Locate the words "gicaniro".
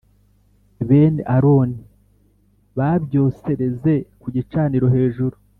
4.35-4.87